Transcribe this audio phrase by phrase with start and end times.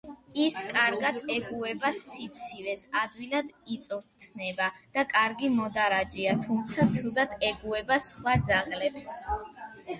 [0.43, 9.11] ის კარგად ეგუება სიცივეს, ადვილად იწვრთნება და კარგი მოდარაჯეა, თუმცა ცუდად ეგუება სხვა ძაღლებს.